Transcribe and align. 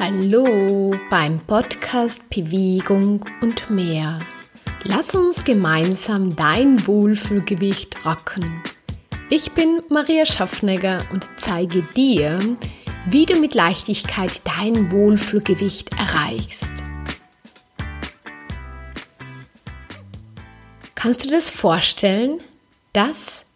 Hallo 0.00 0.94
beim 1.10 1.40
Podcast 1.40 2.30
Bewegung 2.30 3.24
und 3.40 3.68
mehr. 3.68 4.20
Lass 4.84 5.12
uns 5.16 5.42
gemeinsam 5.42 6.36
dein 6.36 6.86
Wohlfühlgewicht 6.86 8.06
rocken. 8.06 8.62
Ich 9.28 9.50
bin 9.52 9.82
Maria 9.88 10.24
Schaffnegger 10.24 11.04
und 11.12 11.28
zeige 11.38 11.82
dir, 11.96 12.38
wie 13.06 13.26
du 13.26 13.40
mit 13.40 13.56
Leichtigkeit 13.56 14.40
dein 14.46 14.92
Wohlfühlgewicht 14.92 15.90
erreichst. 15.94 16.72
Kannst 20.94 21.24
du 21.24 21.30
das 21.30 21.50
vorstellen, 21.50 22.38
dass 22.92 23.47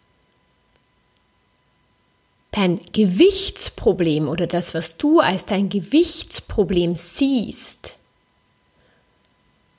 dein 2.53 2.79
Gewichtsproblem 2.93 4.29
oder 4.29 4.47
das, 4.47 4.73
was 4.73 4.97
du 4.97 5.19
als 5.19 5.45
dein 5.45 5.69
Gewichtsproblem 5.69 6.95
siehst, 6.95 7.97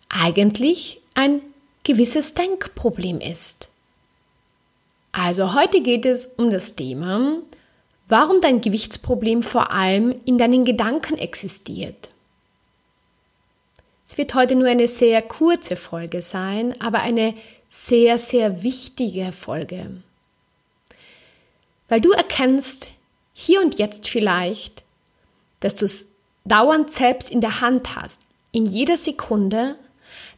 eigentlich 0.09 1.01
ein 1.15 1.41
gewisses 1.85 2.35
Denkproblem 2.35 3.21
ist. 3.21 3.69
Also 5.13 5.55
heute 5.55 5.81
geht 5.83 6.05
es 6.05 6.27
um 6.27 6.51
das 6.51 6.75
Thema, 6.75 7.39
warum 8.09 8.41
dein 8.41 8.61
Gewichtsproblem 8.61 9.43
vor 9.45 9.71
allem 9.71 10.21
in 10.25 10.37
deinen 10.37 10.65
Gedanken 10.65 11.17
existiert. 11.17 12.11
Es 14.07 14.19
wird 14.19 14.35
heute 14.35 14.57
nur 14.57 14.69
eine 14.69 14.89
sehr 14.89 15.23
kurze 15.23 15.77
Folge 15.77 16.21
sein, 16.21 16.79
aber 16.81 17.01
eine 17.01 17.35
sehr, 17.69 18.19
sehr 18.19 18.63
wichtige 18.65 19.31
Folge. 19.31 20.03
Weil 21.89 22.01
du 22.01 22.13
erkennst 22.13 22.93
hier 23.33 23.61
und 23.61 23.79
jetzt 23.79 24.09
vielleicht, 24.09 24.85
dass 25.61 25.77
du 25.77 25.85
es 25.85 26.07
dauernd 26.45 26.93
selbst 26.93 27.31
in 27.31 27.41
der 27.41 27.61
Hand 27.61 27.97
hast, 27.97 28.21
in 28.53 28.67
jeder 28.67 28.97
Sekunde, 28.97 29.77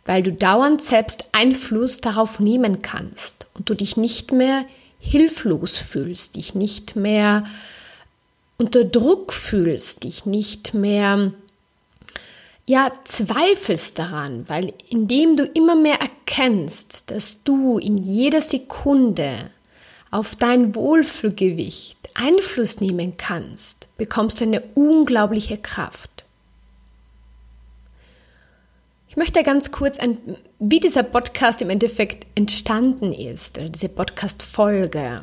weil 0.04 0.22
du 0.22 0.32
dauernd 0.32 0.82
selbst 0.82 1.26
Einfluss 1.32 2.00
darauf 2.00 2.40
nehmen 2.40 2.80
kannst 2.80 3.46
und 3.54 3.68
du 3.68 3.74
dich 3.74 3.96
nicht 3.96 4.32
mehr 4.32 4.64
hilflos 4.98 5.76
fühlst, 5.78 6.36
dich 6.36 6.54
nicht 6.54 6.96
mehr 6.96 7.44
unter 8.56 8.84
Druck 8.84 9.32
fühlst, 9.32 10.04
dich 10.04 10.24
nicht 10.24 10.74
mehr 10.74 11.32
ja 12.64 12.90
zweifelst 13.04 13.98
daran, 13.98 14.44
weil 14.48 14.72
indem 14.88 15.36
du 15.36 15.44
immer 15.44 15.76
mehr 15.76 16.00
erkennst, 16.00 17.10
dass 17.10 17.42
du 17.44 17.78
in 17.78 17.96
jeder 17.96 18.42
Sekunde 18.42 19.50
auf 20.10 20.36
dein 20.36 20.74
Wohlfühlgewicht 20.74 21.96
Einfluss 22.14 22.80
nehmen 22.80 23.16
kannst, 23.16 23.88
bekommst 23.98 24.40
du 24.40 24.44
eine 24.44 24.62
unglaubliche 24.74 25.58
Kraft. 25.58 26.24
Ich 29.08 29.16
möchte 29.16 29.42
ganz 29.42 29.70
kurz, 29.70 29.98
ein, 29.98 30.18
wie 30.58 30.80
dieser 30.80 31.02
Podcast 31.02 31.62
im 31.62 31.70
Endeffekt 31.70 32.26
entstanden 32.34 33.12
ist, 33.12 33.58
oder 33.58 33.68
diese 33.68 33.88
Podcast-Folge. 33.88 35.22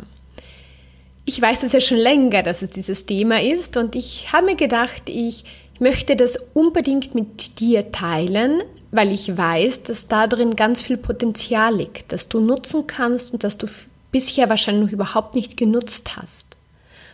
Ich 1.25 1.41
weiß 1.41 1.63
es 1.63 1.73
ja 1.73 1.79
schon 1.79 1.99
länger, 1.99 2.43
dass 2.43 2.61
es 2.61 2.69
dieses 2.69 3.05
Thema 3.05 3.41
ist 3.41 3.77
und 3.77 3.95
ich 3.95 4.33
habe 4.33 4.47
mir 4.47 4.55
gedacht, 4.55 5.03
ich 5.07 5.45
möchte 5.79 6.15
das 6.15 6.37
unbedingt 6.53 7.15
mit 7.15 7.59
dir 7.59 7.91
teilen, 7.91 8.61
weil 8.91 9.11
ich 9.11 9.37
weiß, 9.37 9.83
dass 9.83 10.07
da 10.07 10.27
drin 10.27 10.55
ganz 10.55 10.81
viel 10.81 10.97
Potenzial 10.97 11.75
liegt, 11.75 12.11
das 12.11 12.29
du 12.29 12.39
nutzen 12.39 12.87
kannst 12.87 13.31
und 13.33 13.43
dass 13.43 13.57
du 13.57 13.67
bisher 14.13 14.47
wahrscheinlich 14.47 14.85
noch 14.85 14.93
überhaupt 14.93 15.35
nicht 15.35 15.57
genutzt 15.57 16.15
hast, 16.15 16.55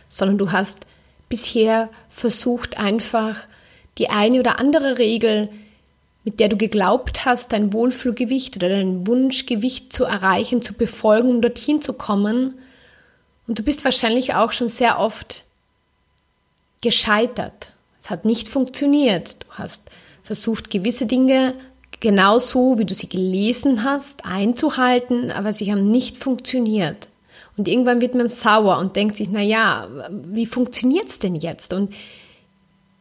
sondern 0.08 0.38
du 0.38 0.52
hast 0.52 0.86
bisher 1.28 1.88
versucht 2.08 2.78
einfach 2.78 3.48
die 3.98 4.10
eine 4.10 4.38
oder 4.38 4.60
andere 4.60 4.98
Regel, 4.98 5.48
mit 6.22 6.38
der 6.38 6.48
du 6.48 6.56
geglaubt 6.56 7.24
hast, 7.24 7.52
dein 7.52 7.72
Wohlfühlgewicht 7.72 8.56
oder 8.56 8.68
dein 8.68 9.06
Wunschgewicht 9.06 9.92
zu 9.92 10.04
erreichen, 10.04 10.62
zu 10.62 10.74
befolgen, 10.74 11.30
um 11.30 11.40
dorthin 11.40 11.80
zu 11.80 11.94
kommen. 11.94 12.54
Und 13.48 13.58
du 13.58 13.62
bist 13.62 13.84
wahrscheinlich 13.84 14.34
auch 14.34 14.52
schon 14.52 14.68
sehr 14.68 14.98
oft 14.98 15.44
gescheitert. 16.82 17.72
Es 18.00 18.10
hat 18.10 18.24
nicht 18.24 18.48
funktioniert. 18.48 19.42
Du 19.44 19.54
hast 19.54 19.90
versucht, 20.22 20.70
gewisse 20.70 21.06
Dinge 21.06 21.54
genauso, 22.00 22.78
wie 22.78 22.84
du 22.84 22.94
sie 22.94 23.08
gelesen 23.08 23.84
hast, 23.84 24.24
einzuhalten, 24.24 25.30
aber 25.30 25.52
sie 25.52 25.70
haben 25.70 25.86
nicht 25.86 26.16
funktioniert. 26.16 27.08
Und 27.56 27.68
irgendwann 27.68 28.00
wird 28.00 28.14
man 28.14 28.28
sauer 28.28 28.78
und 28.78 28.96
denkt 28.96 29.18
sich, 29.18 29.28
na 29.30 29.42
ja, 29.42 29.88
wie 30.10 30.46
funktioniert's 30.46 31.18
denn 31.18 31.34
jetzt? 31.34 31.72
Und 31.74 31.92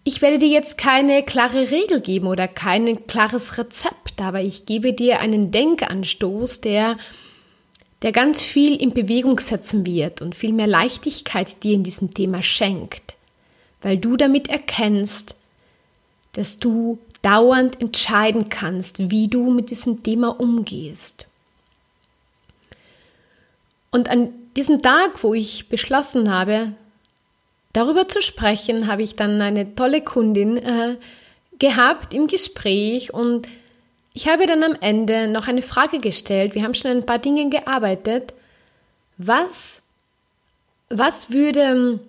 ich 0.03 0.21
werde 0.21 0.39
dir 0.39 0.49
jetzt 0.49 0.77
keine 0.77 1.23
klare 1.23 1.71
Regel 1.71 2.01
geben 2.01 2.27
oder 2.27 2.47
kein 2.47 3.05
klares 3.07 3.57
Rezept, 3.57 4.19
aber 4.21 4.41
ich 4.41 4.65
gebe 4.65 4.93
dir 4.93 5.19
einen 5.19 5.51
Denkanstoß, 5.51 6.61
der, 6.61 6.97
der 8.01 8.11
ganz 8.11 8.41
viel 8.41 8.75
in 8.81 8.93
Bewegung 8.93 9.39
setzen 9.39 9.85
wird 9.85 10.21
und 10.21 10.35
viel 10.35 10.51
mehr 10.51 10.67
Leichtigkeit 10.67 11.63
dir 11.63 11.75
in 11.75 11.83
diesem 11.83 12.13
Thema 12.13 12.41
schenkt, 12.41 13.15
weil 13.81 13.97
du 13.97 14.17
damit 14.17 14.49
erkennst, 14.49 15.35
dass 16.33 16.59
du 16.59 16.99
dauernd 17.22 17.81
entscheiden 17.81 18.50
kannst, 18.50 19.09
wie 19.12 19.28
du 19.28 19.52
mit 19.52 19.69
diesem 19.69 20.03
Thema 20.03 20.40
umgehst. 20.40 21.28
Und 23.91 24.09
an 24.09 24.34
diesem 24.56 24.81
Tag, 24.81 25.24
wo 25.24 25.34
ich 25.34 25.69
beschlossen 25.69 26.31
habe, 26.31 26.74
darüber 27.74 28.07
zu 28.07 28.22
sprechen, 28.22 28.88
habe 28.88 29.03
ich 29.03 29.16
dann 29.16 29.41
eine 29.41 29.75
tolle 29.75 30.02
Kundin 30.02 30.57
äh, 30.57 30.96
gehabt 31.59 32.13
im 32.13 32.28
Gespräch 32.28 33.13
und 33.13 33.47
ich 34.13 34.28
habe 34.28 34.47
dann 34.47 34.63
am 34.63 34.75
Ende 34.80 35.28
noch 35.28 35.47
eine 35.47 35.62
Frage 35.62 36.00
gestellt. 36.00 36.56
Wir 36.56 36.63
haben 36.63 36.74
schon 36.74 36.91
ein 36.91 37.06
paar 37.06 37.19
Dinge 37.19 37.50
gearbeitet. 37.50 38.34
Was, 39.18 39.81
was 40.90 41.31
würde 41.31 42.00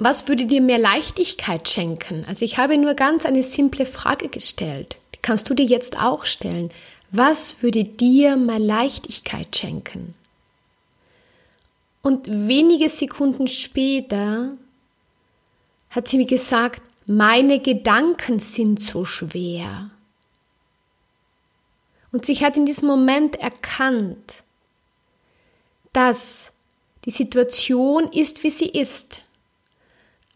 was 0.00 0.26
würde 0.28 0.46
dir 0.46 0.62
mehr 0.62 0.78
Leichtigkeit 0.78 1.68
schenken? 1.68 2.24
Also 2.26 2.44
ich 2.44 2.56
habe 2.56 2.78
nur 2.78 2.94
ganz 2.94 3.26
eine 3.26 3.42
simple 3.42 3.84
Frage 3.84 4.28
gestellt. 4.28 4.96
Die 5.14 5.18
kannst 5.20 5.48
du 5.50 5.54
dir 5.54 5.66
jetzt 5.66 6.00
auch 6.00 6.24
stellen. 6.24 6.70
Was 7.12 7.62
würde 7.62 7.84
dir 7.84 8.36
mehr 8.36 8.58
Leichtigkeit 8.58 9.54
schenken? 9.54 10.14
Und 12.02 12.26
wenige 12.28 12.88
Sekunden 12.88 13.46
später 13.46 14.52
hat 15.90 16.08
sie 16.08 16.16
mir 16.16 16.26
gesagt, 16.26 16.82
meine 17.04 17.60
Gedanken 17.60 18.38
sind 18.38 18.80
so 18.80 19.04
schwer. 19.04 19.90
Und 22.10 22.24
sie 22.24 22.36
hat 22.36 22.56
in 22.56 22.64
diesem 22.64 22.88
Moment 22.88 23.36
erkannt, 23.36 24.42
dass 25.92 26.52
die 27.04 27.10
Situation 27.10 28.10
ist, 28.12 28.44
wie 28.44 28.50
sie 28.50 28.68
ist 28.68 29.24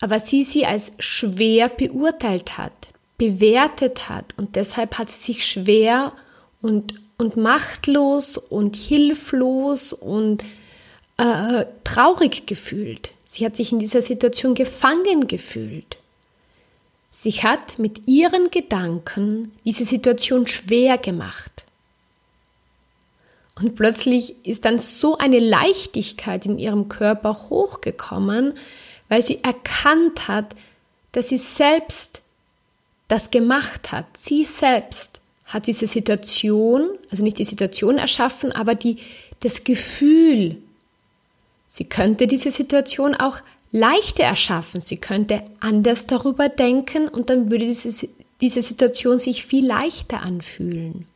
aber 0.05 0.21
sie 0.21 0.43
sie 0.43 0.67
als 0.67 0.93
schwer 0.99 1.71
beurteilt 1.71 2.59
hat, 2.59 2.75
bewertet 3.17 4.11
hat 4.11 4.35
und 4.37 4.55
deshalb 4.55 4.99
hat 4.99 5.09
sie 5.09 5.33
sich 5.33 5.47
schwer 5.47 6.13
und, 6.61 6.97
und 7.17 7.39
machtlos 7.39 8.37
und 8.37 8.77
hilflos 8.77 9.95
und 9.95 10.45
äh, 11.17 11.65
traurig 11.85 12.45
gefühlt. 12.45 13.13
Sie 13.25 13.47
hat 13.47 13.57
sich 13.57 13.73
in 13.73 13.79
dieser 13.79 14.03
Situation 14.03 14.55
gefangen 14.55 15.27
gefühlt. 15.27 15.97
Sie 17.11 17.33
hat 17.33 17.79
mit 17.79 18.07
ihren 18.07 18.51
Gedanken 18.51 19.53
diese 19.65 19.87
Situation 19.87 20.47
schwer 20.47 20.99
gemacht. 20.99 21.65
Und 23.59 23.75
plötzlich 23.75 24.45
ist 24.45 24.67
dann 24.67 24.79
so 24.79 25.17
eine 25.17 25.39
Leichtigkeit 25.39 26.45
in 26.45 26.59
ihrem 26.59 26.91
Körper 26.91 27.49
hochgekommen, 27.49 28.53
weil 29.09 29.23
sie 29.23 29.43
erkannt 29.43 30.29
hat, 30.29 30.55
dass 31.13 31.29
sie 31.29 31.39
selbst 31.39 32.23
das 33.09 33.31
gemacht 33.31 33.93
hat. 33.93 34.07
Sie 34.17 34.45
selbst 34.45 35.21
hat 35.45 35.67
diese 35.67 35.87
Situation, 35.87 36.89
also 37.11 37.23
nicht 37.23 37.39
die 37.39 37.45
Situation 37.45 37.99
erschaffen, 37.99 38.53
aber 38.53 38.75
die, 38.75 38.99
das 39.41 39.65
Gefühl, 39.65 40.57
sie 41.69 41.85
könnte 41.85 42.27
diese 42.27 42.51
Situation 42.51 43.15
auch 43.15 43.41
leichter 43.71 44.23
erschaffen. 44.25 44.81
Sie 44.81 44.97
könnte 44.97 45.45
anders 45.61 46.07
darüber 46.07 46.49
denken 46.49 47.09
und 47.09 47.29
dann 47.29 47.51
würde 47.51 47.67
diese, 47.67 48.09
diese 48.41 48.63
Situation 48.63 49.19
sich 49.19 49.45
viel 49.45 49.67
leichter 49.67 50.23
anfühlen. 50.23 51.07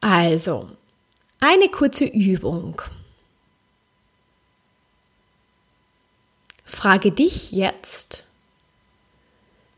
Also, 0.00 0.68
eine 1.40 1.68
kurze 1.68 2.06
Übung. 2.06 2.82
Frage 6.72 7.12
dich 7.12 7.52
jetzt, 7.52 8.24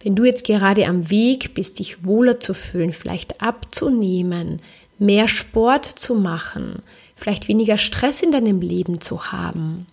wenn 0.00 0.14
du 0.14 0.22
jetzt 0.24 0.46
gerade 0.46 0.86
am 0.86 1.10
Weg 1.10 1.52
bist, 1.52 1.80
dich 1.80 2.04
wohler 2.04 2.38
zu 2.38 2.54
fühlen, 2.54 2.92
vielleicht 2.92 3.42
abzunehmen, 3.42 4.62
mehr 5.00 5.26
Sport 5.26 5.86
zu 5.86 6.14
machen, 6.14 6.82
vielleicht 7.16 7.48
weniger 7.48 7.78
Stress 7.78 8.22
in 8.22 8.30
deinem 8.30 8.60
Leben 8.60 9.00
zu 9.00 9.32
haben. 9.32 9.86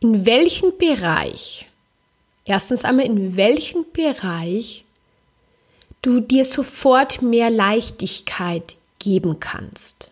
in 0.00 0.24
welchem 0.26 0.72
Bereich, 0.78 1.68
erstens 2.44 2.84
einmal 2.84 3.04
in 3.06 3.36
welchem 3.36 3.84
Bereich 3.92 4.84
du 6.00 6.20
dir 6.20 6.46
sofort 6.46 7.22
mehr 7.22 7.50
Leichtigkeit 7.50 8.74
geben 8.98 9.38
kannst. 9.38 10.11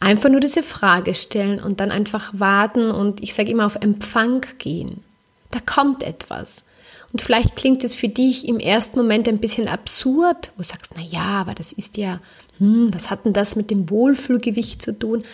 Einfach 0.00 0.30
nur 0.30 0.40
diese 0.40 0.62
Frage 0.62 1.14
stellen 1.14 1.60
und 1.60 1.78
dann 1.78 1.90
einfach 1.90 2.32
warten 2.34 2.90
und 2.90 3.22
ich 3.22 3.34
sage 3.34 3.50
immer 3.50 3.66
auf 3.66 3.76
Empfang 3.76 4.44
gehen. 4.58 5.04
Da 5.50 5.60
kommt 5.60 6.02
etwas. 6.02 6.64
Und 7.12 7.22
vielleicht 7.22 7.56
klingt 7.56 7.84
es 7.84 7.94
für 7.94 8.08
dich 8.08 8.48
im 8.48 8.58
ersten 8.58 8.98
Moment 8.98 9.28
ein 9.28 9.38
bisschen 9.38 9.68
absurd, 9.68 10.52
wo 10.56 10.62
du 10.62 10.68
sagst, 10.68 10.92
na 10.96 11.02
ja, 11.02 11.40
aber 11.40 11.54
das 11.54 11.72
ist 11.72 11.96
ja, 11.96 12.20
hm, 12.58 12.94
was 12.94 13.10
hat 13.10 13.24
denn 13.24 13.32
das 13.32 13.56
mit 13.56 13.70
dem 13.70 13.90
Wohlfühlgewicht 13.90 14.80
zu 14.80 14.98
tun? 14.98 15.24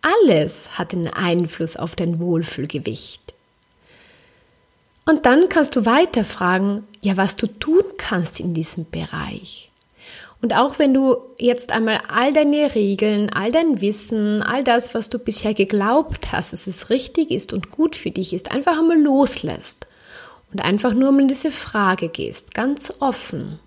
Alles 0.00 0.70
hat 0.78 0.94
einen 0.94 1.08
Einfluss 1.08 1.76
auf 1.76 1.96
dein 1.96 2.18
Wohlfühlgewicht. 2.18 3.34
Und 5.04 5.26
dann 5.26 5.48
kannst 5.48 5.76
du 5.76 5.86
weiter 5.86 6.24
fragen, 6.24 6.84
ja, 7.00 7.16
was 7.16 7.36
du 7.36 7.46
tun 7.46 7.82
kannst 7.96 8.40
in 8.40 8.52
diesem 8.52 8.90
Bereich. 8.90 9.67
Und 10.40 10.54
auch 10.54 10.78
wenn 10.78 10.94
du 10.94 11.16
jetzt 11.38 11.72
einmal 11.72 12.00
all 12.08 12.32
deine 12.32 12.74
Regeln, 12.74 13.30
all 13.30 13.50
dein 13.50 13.80
Wissen, 13.80 14.42
all 14.42 14.62
das, 14.62 14.94
was 14.94 15.08
du 15.08 15.18
bisher 15.18 15.52
geglaubt 15.52 16.30
hast, 16.30 16.52
dass 16.52 16.68
es 16.68 16.90
richtig 16.90 17.30
ist 17.30 17.52
und 17.52 17.70
gut 17.70 17.96
für 17.96 18.12
dich 18.12 18.32
ist, 18.32 18.52
einfach 18.52 18.78
einmal 18.78 19.00
loslässt 19.00 19.88
und 20.52 20.60
einfach 20.60 20.94
nur 20.94 21.10
mal 21.10 21.22
in 21.22 21.28
diese 21.28 21.50
Frage 21.50 22.08
gehst, 22.08 22.54
ganz 22.54 22.92
offen, 23.00 23.58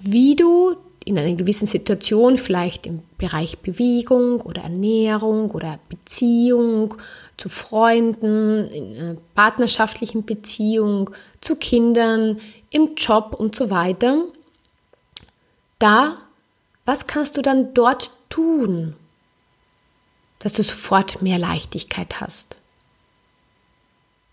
wie 0.00 0.36
du 0.36 0.76
in 1.04 1.18
einer 1.18 1.34
gewissen 1.34 1.66
Situation, 1.66 2.36
vielleicht 2.36 2.86
im 2.86 3.00
Bereich 3.16 3.60
Bewegung 3.60 4.42
oder 4.42 4.62
Ernährung 4.62 5.50
oder 5.52 5.78
Beziehung 5.88 6.96
zu 7.38 7.48
Freunden, 7.48 8.68
in 8.68 8.98
einer 8.98 9.16
partnerschaftlichen 9.34 10.26
Beziehung, 10.26 11.08
zu 11.40 11.56
Kindern, 11.56 12.40
im 12.68 12.94
Job 12.94 13.34
und 13.38 13.56
so 13.56 13.70
weiter, 13.70 14.24
da, 15.78 16.18
was 16.84 17.06
kannst 17.06 17.36
du 17.36 17.42
dann 17.42 17.74
dort 17.74 18.10
tun, 18.28 18.96
dass 20.38 20.54
du 20.54 20.62
sofort 20.62 21.22
mehr 21.22 21.38
Leichtigkeit 21.38 22.20
hast? 22.20 22.56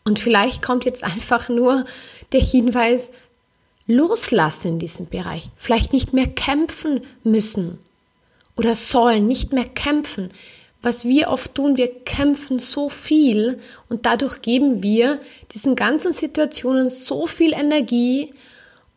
Und 0.04 0.20
vielleicht 0.20 0.62
kommt 0.62 0.86
jetzt 0.86 1.04
einfach 1.04 1.50
nur 1.50 1.86
der 2.32 2.42
Hinweis, 2.42 3.12
loslassen 3.88 4.74
in 4.74 4.80
diesem 4.80 5.08
Bereich, 5.08 5.50
vielleicht 5.58 5.94
nicht 5.94 6.14
mehr 6.14 6.28
kämpfen 6.28 7.02
müssen 7.24 7.80
oder 8.56 8.76
sollen, 8.76 9.28
nicht 9.28 9.54
mehr 9.54 9.66
kämpfen. 9.66 10.32
Was 10.82 11.06
wir 11.06 11.30
oft 11.30 11.56
tun, 11.56 11.78
wir 11.78 11.94
kämpfen 12.04 12.60
so 12.60 12.90
viel 12.90 13.60
und 13.90 14.06
dadurch 14.06 14.42
geben 14.42 14.84
wir 14.84 15.20
diesen 15.54 15.76
ganzen 15.76 16.14
Situationen 16.14 16.90
so 16.90 17.28
viel 17.28 17.54
Energie 17.54 18.32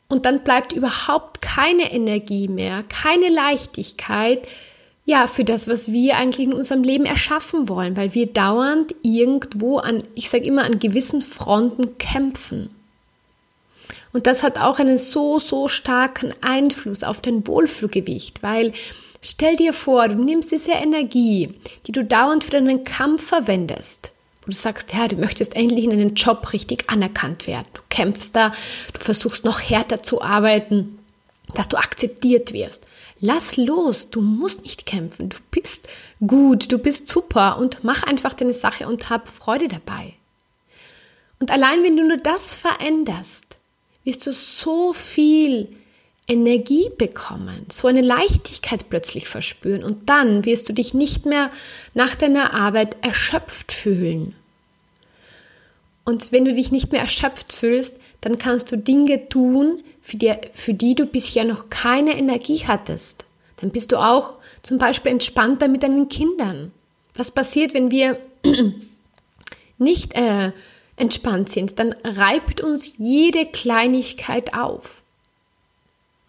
und 0.09 0.25
dann 0.25 0.41
bleibt 0.41 0.73
überhaupt 0.73 1.43
keine 1.43 1.93
Energie 1.93 2.49
mehr, 2.49 2.83
keine 2.89 3.29
Leichtigkeit, 3.29 4.49
ja, 5.05 5.27
für 5.27 5.45
das, 5.45 5.69
was 5.69 5.91
wir 5.91 6.17
eigentlich 6.17 6.47
in 6.47 6.53
unserem 6.53 6.83
Leben 6.83 7.07
erschaffen 7.07 7.69
wollen, 7.69 7.97
weil 7.97 8.13
wir 8.13 8.27
dauernd 8.27 8.95
irgendwo 9.03 9.79
an, 9.79 10.03
ich 10.15 10.29
sage 10.29 10.45
immer, 10.45 10.65
an 10.65 10.79
gewissen 10.79 11.23
Fronten 11.23 11.97
kämpfen. 11.97 12.69
Und 14.13 14.27
das 14.27 14.43
hat 14.43 14.59
auch 14.59 14.79
einen 14.79 14.99
so, 14.99 15.39
so 15.39 15.69
starken 15.69 16.35
Einfluss 16.43 17.05
auf 17.05 17.23
dein 17.23 17.47
Wohlfühlgewicht, 17.47 18.43
weil 18.43 18.73
stell 19.23 19.57
dir 19.57 19.73
vor, 19.73 20.09
du 20.09 20.23
nimmst 20.23 20.53
diese 20.53 20.73
Energie, 20.73 21.55
die 21.87 21.93
du 21.93 22.05
dauernd 22.05 22.45
für 22.45 22.53
deinen 22.53 22.85
Kampf 22.85 23.27
verwendest, 23.27 24.13
wo 24.49 24.51
du 24.51 24.57
sagst, 24.57 24.95
ja, 24.95 25.07
du 25.07 25.17
möchtest 25.17 25.55
endlich 25.57 25.85
in 25.85 25.93
einen 25.93 26.15
Job 26.15 26.55
richtig 26.55 26.89
anerkannt 26.89 27.47
werden. 27.47 27.67
Du 27.75 27.83
kämpfst 27.91 28.35
da, 28.35 28.53
du 28.95 29.01
versuchst 29.01 29.45
noch 29.45 29.61
härter 29.61 30.03
zu 30.03 30.23
arbeiten, 30.23 30.99
dass 31.55 31.69
du 31.69 31.77
akzeptiert 31.77 32.55
wirst. 32.55 32.87
Lass 33.21 33.59
los, 33.59 34.09
du 34.09 34.23
musst 34.23 34.63
nicht 34.63 34.87
kämpfen, 34.87 35.29
du 35.29 35.37
bist 35.51 35.89
gut, 36.27 36.73
du 36.73 36.79
bist 36.79 37.09
super 37.09 37.59
und 37.59 37.85
mach 37.85 38.05
einfach 38.05 38.33
deine 38.33 38.55
Sache 38.55 38.89
und 38.89 39.11
hab 39.11 39.29
Freude 39.29 39.69
dabei. 39.69 40.15
Und 41.41 41.51
allein 41.51 41.83
wenn 41.83 41.99
du 41.99 42.09
nur 42.09 42.17
das 42.17 42.55
veränderst, 42.55 43.59
wirst 44.05 44.27
du 44.27 44.33
so 44.33 44.95
viel 44.95 45.69
Energie 46.29 46.91
bekommen, 46.99 47.67
so 47.73 47.89
eine 47.89 48.03
Leichtigkeit 48.03 48.91
plötzlich 48.91 49.29
verspüren 49.29 49.83
und 49.83 50.11
dann 50.11 50.45
wirst 50.45 50.69
du 50.69 50.75
dich 50.75 50.93
nicht 50.93 51.25
mehr 51.25 51.51
nach 51.95 52.15
deiner 52.15 52.53
Arbeit 52.53 52.97
erschöpft 53.03 53.73
fühlen. 53.73 54.35
Und 56.05 56.31
wenn 56.31 56.45
du 56.45 56.55
dich 56.55 56.71
nicht 56.71 56.93
mehr 56.93 57.01
erschöpft 57.01 57.53
fühlst, 57.53 57.99
dann 58.21 58.39
kannst 58.39 58.71
du 58.73 58.77
Dinge 58.77 59.29
tun, 59.29 59.83
für 60.01 60.17
die, 60.17 60.35
für 60.53 60.75
die 60.75 60.95
du 60.95 61.07
bisher 61.07 61.45
noch 61.45 61.71
keine 61.71 62.17
Energie 62.17 62.65
hattest. 62.67 63.25
Dann 63.61 63.71
bist 63.71 63.93
du 63.93 63.97
auch 63.97 64.37
zum 64.63 64.79
Beispiel 64.79 65.13
entspannter 65.13 65.69
mit 65.69 65.83
deinen 65.83 66.09
Kindern. 66.09 66.73
Was 67.15 67.31
passiert, 67.31 67.75
wenn 67.75 67.91
wir 67.91 68.19
nicht 69.79 70.15
äh, 70.15 70.53
entspannt 70.97 71.51
sind, 71.51 71.79
dann 71.79 71.95
reibt 72.05 72.61
uns 72.61 72.97
jede 72.99 73.47
Kleinigkeit 73.47 74.55
auf. 74.55 75.03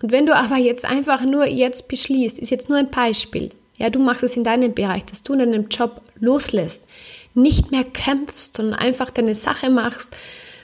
Und 0.02 0.12
wenn 0.12 0.26
du 0.26 0.36
aber 0.36 0.58
jetzt 0.58 0.86
einfach 0.86 1.24
nur 1.24 1.46
jetzt 1.46 1.88
beschließt, 1.88 2.40
ist 2.40 2.52
jetzt 2.52 2.70
nur 2.70 2.78
ein 2.78 2.90
Beispiel, 2.90 3.52
ja, 3.78 3.90
du 3.90 4.00
machst 4.00 4.24
es 4.24 4.36
in 4.36 4.44
deinem 4.44 4.74
Bereich, 4.74 5.06
dass 5.06 5.24
du 5.24 5.34
in 5.34 5.40
deinem 5.40 5.70
Job 5.70 6.02
loslässt, 6.20 6.88
nicht 7.34 7.72
mehr 7.72 7.84
kämpfst, 7.84 8.58
sondern 8.58 8.76
einfach 8.76 9.10
deine 9.10 9.36
Sache 9.36 9.70
machst, 9.70 10.16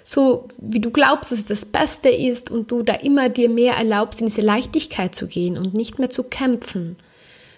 so 0.03 0.47
wie 0.57 0.79
du 0.79 0.91
glaubst, 0.91 1.31
dass 1.31 1.39
es 1.39 1.45
das 1.45 1.65
Beste 1.65 2.09
ist 2.09 2.51
und 2.51 2.71
du 2.71 2.83
da 2.83 2.93
immer 2.93 3.29
dir 3.29 3.49
mehr 3.49 3.75
erlaubst, 3.75 4.21
in 4.21 4.27
diese 4.27 4.41
Leichtigkeit 4.41 5.15
zu 5.15 5.27
gehen 5.27 5.57
und 5.57 5.73
nicht 5.73 5.97
mehr 5.97 6.09
zu 6.09 6.23
kämpfen, 6.23 6.97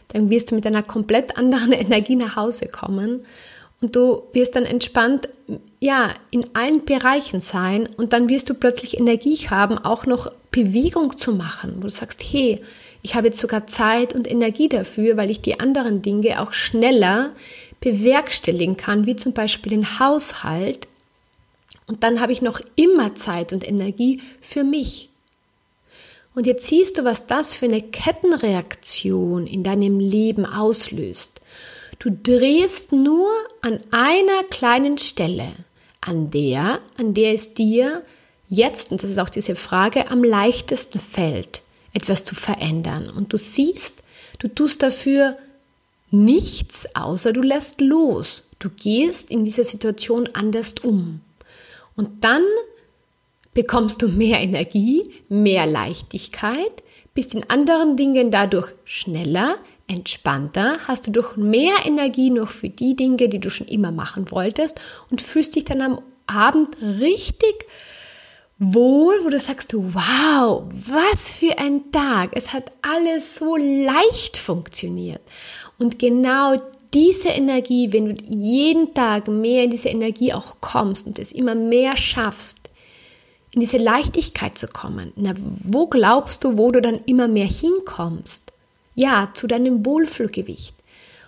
dann 0.09 0.29
wirst 0.29 0.51
du 0.51 0.55
mit 0.55 0.65
einer 0.65 0.83
komplett 0.83 1.37
anderen 1.37 1.71
Energie 1.73 2.15
nach 2.15 2.35
Hause 2.35 2.67
kommen 2.67 3.25
und 3.81 3.95
du 3.95 4.23
wirst 4.33 4.55
dann 4.55 4.65
entspannt, 4.65 5.29
ja, 5.79 6.13
in 6.31 6.45
allen 6.55 6.85
Bereichen 6.85 7.39
sein 7.39 7.87
und 7.97 8.13
dann 8.13 8.29
wirst 8.29 8.49
du 8.49 8.53
plötzlich 8.53 8.99
Energie 8.99 9.37
haben, 9.49 9.77
auch 9.77 10.05
noch 10.05 10.31
Bewegung 10.51 11.17
zu 11.17 11.33
machen, 11.33 11.75
wo 11.77 11.83
du 11.83 11.89
sagst, 11.89 12.23
hey, 12.23 12.61
ich 13.03 13.15
habe 13.15 13.27
jetzt 13.27 13.39
sogar 13.39 13.67
Zeit 13.67 14.15
und 14.15 14.29
Energie 14.29 14.69
dafür, 14.69 15.17
weil 15.17 15.29
ich 15.29 15.41
die 15.41 15.59
anderen 15.59 16.01
Dinge 16.01 16.41
auch 16.41 16.53
schneller 16.53 17.31
bewerkstelligen 17.79 18.75
kann, 18.75 19.05
wie 19.05 19.15
zum 19.15 19.33
Beispiel 19.33 19.69
den 19.69 19.99
Haushalt. 19.99 20.87
Und 21.85 22.03
dann 22.03 22.19
habe 22.19 22.31
ich 22.31 22.41
noch 22.41 22.59
immer 22.75 23.15
Zeit 23.15 23.53
und 23.53 23.67
Energie 23.67 24.21
für 24.41 24.63
mich. 24.63 25.09
Und 26.33 26.45
jetzt 26.45 26.67
siehst 26.67 26.97
du, 26.97 27.03
was 27.03 27.27
das 27.27 27.53
für 27.53 27.65
eine 27.65 27.81
Kettenreaktion 27.81 29.47
in 29.47 29.63
deinem 29.63 29.99
Leben 29.99 30.45
auslöst. 30.45 31.41
Du 31.99 32.11
drehst 32.11 32.91
nur 32.91 33.29
an 33.61 33.79
einer 33.91 34.43
kleinen 34.49 34.97
Stelle, 34.97 35.53
an 36.01 36.29
der, 36.29 36.79
an 36.97 37.13
der 37.13 37.33
es 37.33 37.53
dir 37.53 38.03
jetzt, 38.47 38.91
und 38.91 39.01
das 39.01 39.09
ist 39.09 39.19
auch 39.19 39.29
diese 39.29 39.55
Frage, 39.55 40.09
am 40.11 40.23
leichtesten 40.23 40.99
fällt, 40.99 41.63
etwas 41.93 42.23
zu 42.23 42.35
verändern. 42.35 43.09
Und 43.09 43.33
du 43.33 43.37
siehst, 43.37 44.03
du 44.39 44.47
tust 44.47 44.83
dafür 44.83 45.37
nichts, 46.11 46.87
außer 46.95 47.33
du 47.33 47.41
lässt 47.41 47.81
los. 47.81 48.43
Du 48.59 48.69
gehst 48.69 49.31
in 49.31 49.43
dieser 49.43 49.63
Situation 49.63 50.29
anders 50.33 50.75
um. 50.83 51.21
Und 51.95 52.23
dann 52.23 52.43
bekommst 53.53 54.03
du 54.03 54.07
mehr 54.07 54.39
Energie, 54.39 55.11
mehr 55.29 55.65
Leichtigkeit, 55.65 56.83
bist 57.15 57.33
in 57.33 57.49
anderen 57.49 57.97
Dingen 57.97 58.29
dadurch 58.29 58.71
schneller, 58.85 59.57
entspannter, 59.87 60.77
hast 60.87 61.07
du 61.07 61.11
durch 61.11 61.37
mehr 61.37 61.85
Energie 61.85 62.29
noch 62.29 62.49
für 62.49 62.69
die 62.69 62.95
Dinge, 62.95 63.29
die 63.29 63.39
du 63.39 63.49
schon 63.49 63.67
immer 63.67 63.91
machen 63.91 64.31
wolltest 64.31 64.79
und 65.09 65.21
fühlst 65.21 65.55
dich 65.55 65.65
dann 65.65 65.81
am 65.81 66.01
Abend 66.27 66.77
richtig 66.81 67.65
wohl, 68.59 69.23
wo 69.23 69.29
du 69.29 69.39
sagst, 69.39 69.73
wow, 69.73 70.63
was 70.71 71.35
für 71.35 71.57
ein 71.57 71.91
Tag. 71.91 72.31
Es 72.33 72.53
hat 72.53 72.71
alles 72.81 73.35
so 73.35 73.55
leicht 73.55 74.37
funktioniert. 74.37 75.21
Und 75.77 75.99
genau 75.99 76.55
diese 76.93 77.29
Energie, 77.29 77.93
wenn 77.93 78.15
du 78.15 78.23
jeden 78.23 78.93
Tag 78.93 79.27
mehr 79.27 79.63
in 79.63 79.69
diese 79.69 79.89
Energie 79.89 80.33
auch 80.33 80.57
kommst 80.59 81.07
und 81.07 81.19
es 81.19 81.31
immer 81.31 81.55
mehr 81.55 81.95
schaffst, 81.97 82.59
in 83.53 83.61
diese 83.61 83.77
Leichtigkeit 83.77 84.57
zu 84.57 84.67
kommen, 84.67 85.13
na, 85.15 85.33
wo 85.35 85.87
glaubst 85.87 86.43
du, 86.43 86.57
wo 86.57 86.71
du 86.71 86.81
dann 86.81 86.99
immer 87.05 87.27
mehr 87.27 87.45
hinkommst? 87.45 88.51
Ja, 88.97 89.29
zu 89.35 89.45
deinem 89.45 89.85
Wohlfühlgewicht. 89.85 90.73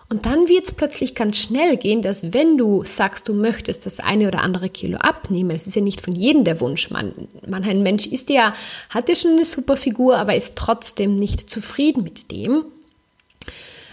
Und 0.09 0.25
dann 0.25 0.47
wird 0.47 0.65
es 0.65 0.71
plötzlich 0.71 1.13
ganz 1.13 1.37
schnell 1.37 1.77
gehen, 1.77 2.01
dass 2.01 2.33
wenn 2.33 2.57
du 2.57 2.83
sagst, 2.83 3.29
du 3.29 3.33
möchtest 3.35 3.85
das 3.85 3.99
eine 3.99 4.27
oder 4.27 4.41
andere 4.41 4.69
Kilo 4.69 4.97
abnehmen, 4.97 5.51
das 5.51 5.67
ist 5.67 5.75
ja 5.75 5.83
nicht 5.83 6.01
von 6.01 6.15
jedem 6.15 6.43
der 6.43 6.59
Wunsch. 6.61 6.89
Man, 6.89 7.13
man 7.47 7.63
ein 7.63 7.83
Mensch 7.83 8.07
ist 8.07 8.31
ja, 8.31 8.55
hat 8.89 9.07
ja 9.07 9.13
schon 9.13 9.33
eine 9.33 9.45
super 9.45 9.77
Figur, 9.77 10.17
aber 10.17 10.35
ist 10.35 10.55
trotzdem 10.55 11.13
nicht 11.13 11.47
zufrieden 11.47 12.01
mit 12.01 12.31
dem. 12.31 12.65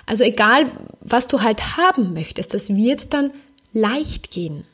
Also 0.06 0.24
egal, 0.24 0.70
was 1.00 1.28
du 1.28 1.42
halt 1.42 1.76
haben 1.76 2.14
möchtest, 2.14 2.54
das 2.54 2.74
wird 2.74 3.12
dann 3.12 3.30
leicht 3.74 4.30
gehen. 4.30 4.64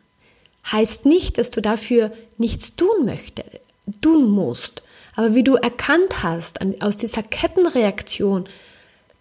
Heißt 0.71 1.07
nicht, 1.07 1.39
dass 1.39 1.51
du 1.51 1.61
dafür 1.61 2.13
nichts 2.39 2.77
tun 2.77 3.05
möchtest, 3.05 3.59
tun 4.01 4.31
musst. 4.31 4.85
Aber 5.17 5.35
wie 5.35 5.43
du 5.43 5.57
erkannt 5.57 6.23
hast, 6.23 6.61
aus 6.81 6.97
dieser 6.99 7.25
Kettenreaktion, 7.25 8.49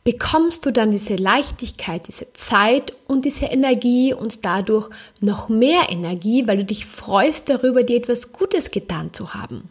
bekommst 0.03 0.65
du 0.65 0.71
dann 0.71 0.91
diese 0.91 1.15
Leichtigkeit, 1.15 2.07
diese 2.07 2.33
Zeit 2.33 2.93
und 3.07 3.25
diese 3.25 3.45
Energie 3.45 4.13
und 4.13 4.45
dadurch 4.45 4.89
noch 5.19 5.49
mehr 5.49 5.89
Energie, 5.89 6.47
weil 6.47 6.57
du 6.57 6.65
dich 6.65 6.85
freust 6.85 7.49
darüber, 7.49 7.83
dir 7.83 7.97
etwas 7.97 8.31
Gutes 8.33 8.71
getan 8.71 9.13
zu 9.13 9.33
haben. 9.33 9.69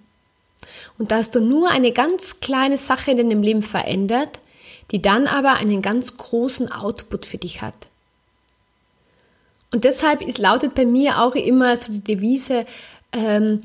Und 0.99 1.11
da 1.11 1.17
hast 1.17 1.35
du 1.35 1.41
nur 1.41 1.71
eine 1.71 1.93
ganz 1.93 2.41
kleine 2.41 2.79
Sache 2.79 3.11
in 3.11 3.17
deinem 3.17 3.43
Leben 3.43 3.63
verändert, 3.63 4.39
die 4.93 5.03
dann 5.03 5.27
aber 5.27 5.55
einen 5.55 5.83
ganz 5.83 6.17
großen 6.17 6.71
Output 6.71 7.27
für 7.27 7.39
dich 7.39 7.63
hat. 7.63 7.89
Und 9.73 9.85
deshalb 9.85 10.21
ist, 10.21 10.39
lautet 10.39 10.75
bei 10.75 10.85
mir 10.85 11.21
auch 11.21 11.35
immer 11.35 11.77
so 11.77 11.93
die 11.93 12.03
Devise, 12.03 12.67
ähm, 13.13 13.61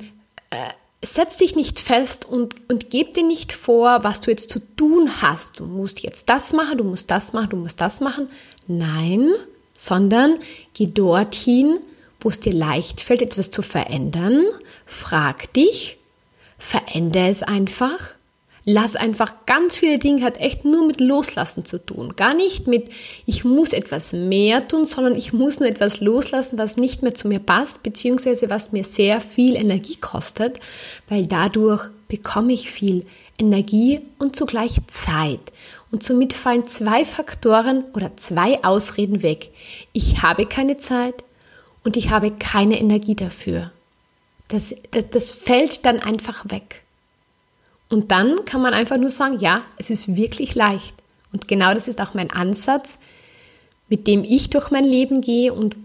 äh, 0.50 0.56
setz 1.02 1.36
dich 1.36 1.56
nicht 1.56 1.78
fest 1.78 2.24
und, 2.24 2.54
und 2.70 2.90
gib 2.90 3.14
dir 3.14 3.24
nicht 3.24 3.52
vor, 3.52 4.02
was 4.02 4.20
du 4.20 4.30
jetzt 4.30 4.50
zu 4.50 4.60
tun 4.76 5.10
hast. 5.22 5.60
Du 5.60 5.64
musst 5.64 6.00
jetzt 6.00 6.28
das 6.28 6.52
machen, 6.52 6.78
du 6.78 6.84
musst 6.84 7.10
das 7.10 7.32
machen, 7.32 7.50
du 7.50 7.56
musst 7.56 7.80
das 7.80 8.00
machen. 8.00 8.28
Nein, 8.66 9.30
sondern 9.72 10.38
geh 10.74 10.86
dorthin, 10.86 11.78
wo 12.20 12.28
es 12.28 12.40
dir 12.40 12.52
leicht 12.54 13.00
fällt, 13.00 13.22
etwas 13.22 13.50
zu 13.50 13.62
verändern. 13.62 14.42
Frag 14.86 15.52
dich, 15.52 15.98
verändere 16.58 17.28
es 17.28 17.42
einfach 17.42 18.16
Lass 18.68 18.96
einfach 18.96 19.46
ganz 19.46 19.76
viele 19.76 20.00
Dinge 20.00 20.24
hat 20.24 20.38
echt 20.40 20.64
nur 20.64 20.84
mit 20.88 20.98
Loslassen 20.98 21.64
zu 21.64 21.78
tun. 21.78 22.14
Gar 22.16 22.34
nicht 22.34 22.66
mit, 22.66 22.88
ich 23.24 23.44
muss 23.44 23.72
etwas 23.72 24.12
mehr 24.12 24.66
tun, 24.66 24.86
sondern 24.86 25.14
ich 25.14 25.32
muss 25.32 25.60
nur 25.60 25.68
etwas 25.68 26.00
loslassen, 26.00 26.58
was 26.58 26.76
nicht 26.76 27.00
mehr 27.00 27.14
zu 27.14 27.28
mir 27.28 27.38
passt, 27.38 27.84
beziehungsweise 27.84 28.50
was 28.50 28.72
mir 28.72 28.82
sehr 28.82 29.20
viel 29.20 29.54
Energie 29.54 29.94
kostet, 29.94 30.58
weil 31.08 31.28
dadurch 31.28 31.90
bekomme 32.08 32.52
ich 32.52 32.68
viel 32.68 33.06
Energie 33.38 34.00
und 34.18 34.34
zugleich 34.34 34.78
Zeit. 34.88 35.52
Und 35.92 36.02
somit 36.02 36.32
fallen 36.32 36.66
zwei 36.66 37.04
Faktoren 37.04 37.84
oder 37.94 38.16
zwei 38.16 38.64
Ausreden 38.64 39.22
weg. 39.22 39.50
Ich 39.92 40.22
habe 40.22 40.44
keine 40.44 40.76
Zeit 40.76 41.22
und 41.84 41.96
ich 41.96 42.10
habe 42.10 42.32
keine 42.32 42.80
Energie 42.80 43.14
dafür. 43.14 43.70
Das, 44.48 44.74
das, 44.90 45.04
das 45.10 45.30
fällt 45.30 45.86
dann 45.86 46.00
einfach 46.00 46.50
weg. 46.50 46.82
Und 47.88 48.10
dann 48.10 48.44
kann 48.44 48.62
man 48.62 48.74
einfach 48.74 48.96
nur 48.96 49.10
sagen, 49.10 49.38
ja, 49.38 49.62
es 49.78 49.90
ist 49.90 50.16
wirklich 50.16 50.54
leicht. 50.54 50.94
Und 51.32 51.48
genau 51.48 51.74
das 51.74 51.88
ist 51.88 52.00
auch 52.00 52.14
mein 52.14 52.30
Ansatz, 52.30 52.98
mit 53.88 54.06
dem 54.06 54.24
ich 54.24 54.50
durch 54.50 54.70
mein 54.70 54.84
Leben 54.84 55.20
gehe 55.20 55.52
und 55.52 55.76